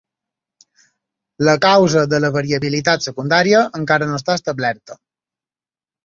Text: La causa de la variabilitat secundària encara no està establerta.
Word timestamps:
La 1.47 1.53
causa 1.65 2.05
de 2.13 2.19
la 2.23 2.31
variabilitat 2.37 3.05
secundària 3.07 3.59
encara 3.81 4.07
no 4.13 4.17
està 4.21 4.37
establerta. 4.41 4.97